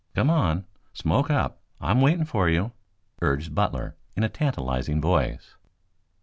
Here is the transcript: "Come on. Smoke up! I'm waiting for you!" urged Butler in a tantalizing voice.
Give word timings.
"Come 0.15 0.31
on. 0.31 0.65
Smoke 0.93 1.29
up! 1.29 1.61
I'm 1.79 2.01
waiting 2.01 2.25
for 2.25 2.49
you!" 2.49 2.71
urged 3.21 3.53
Butler 3.53 3.97
in 4.15 4.23
a 4.23 4.29
tantalizing 4.29 4.99
voice. 4.99 5.53